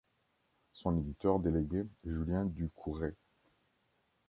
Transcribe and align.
Son 0.73 0.97
éditeur-délégué 0.97 1.85
Julien 2.05 2.45
Ducouret. 2.45 3.13